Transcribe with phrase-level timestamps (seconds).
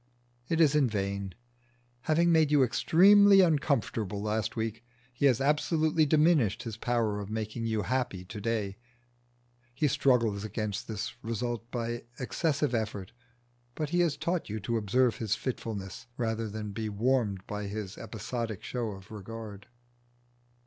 [0.49, 1.35] It is in vain.
[2.09, 7.67] Having made you extremely uncomfortable last week he has absolutely diminished his power of making
[7.67, 8.77] you happy to day:
[9.75, 13.11] he struggles against this result by excessive effort,
[13.75, 17.67] but he has taught you to observe his fitfulness rather than to be warmed by
[17.67, 19.67] his episodic show of regard.